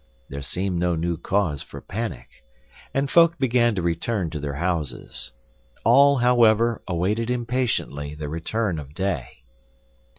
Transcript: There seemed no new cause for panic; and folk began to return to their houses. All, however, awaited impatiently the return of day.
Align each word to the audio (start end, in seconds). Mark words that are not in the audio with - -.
There 0.29 0.41
seemed 0.41 0.79
no 0.79 0.95
new 0.95 1.15
cause 1.15 1.61
for 1.61 1.79
panic; 1.79 2.27
and 2.91 3.07
folk 3.07 3.37
began 3.37 3.75
to 3.75 3.83
return 3.83 4.31
to 4.31 4.39
their 4.39 4.55
houses. 4.55 5.31
All, 5.83 6.15
however, 6.17 6.81
awaited 6.87 7.29
impatiently 7.29 8.15
the 8.15 8.27
return 8.27 8.79
of 8.79 8.95
day. 8.95 9.43